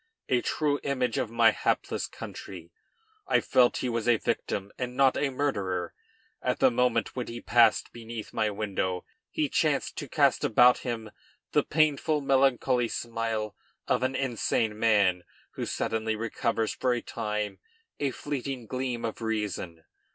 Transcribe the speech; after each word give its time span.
A 0.29 0.41
true 0.41 0.79
image 0.81 1.19
of 1.19 1.29
my 1.29 1.51
hapless 1.51 2.07
country. 2.07 2.71
I 3.27 3.39
felt 3.39 3.77
he 3.85 3.87
was 3.87 4.07
a 4.07 4.17
victim 4.17 4.71
and 4.79 4.97
not 4.97 5.15
a 5.15 5.29
murderer. 5.29 5.93
At 6.41 6.57
the 6.57 6.71
moment 6.71 7.15
when 7.15 7.27
he 7.27 7.39
passed 7.39 7.93
beneath 7.93 8.33
my 8.33 8.49
window 8.49 9.05
he 9.29 9.47
chanced 9.47 9.97
to 9.97 10.09
cast 10.09 10.43
about 10.43 10.79
him 10.79 11.11
the 11.51 11.61
painful, 11.61 12.19
melancholy 12.19 12.87
smile 12.87 13.55
of 13.87 14.01
an 14.01 14.15
insane 14.15 14.79
man 14.79 15.23
who 15.51 15.67
suddenly 15.67 16.15
recovers 16.15 16.73
for 16.73 16.93
a 16.93 17.01
time 17.03 17.59
a 17.99 18.09
fleeting 18.09 18.65
gleam 18.65 19.05
of 19.05 19.21
reason. 19.21 19.83